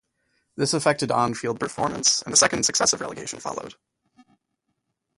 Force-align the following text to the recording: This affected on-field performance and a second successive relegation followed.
This 0.55 0.73
affected 0.73 1.11
on-field 1.11 1.59
performance 1.59 2.23
and 2.23 2.33
a 2.33 2.35
second 2.35 2.63
successive 2.65 3.01
relegation 3.01 3.39
followed. 3.39 3.75